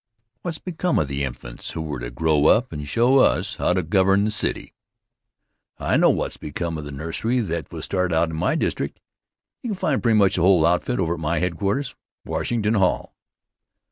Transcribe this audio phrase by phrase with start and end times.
[0.41, 3.83] What's become of the infants who were to grow up and show us how to
[3.83, 4.73] govern the city?
[5.77, 8.99] I know what's become of the nursery that was started in my district.
[9.61, 11.93] You can find pretty much the whole outfit over in my headquarters,
[12.25, 13.13] Washington Hall.